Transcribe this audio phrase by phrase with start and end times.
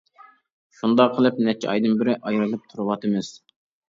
[0.77, 3.31] شۇنداق قىلىپ نەچچە ئايدىن بېرى ئايرىلىپ تۇرۇۋاتىمىز.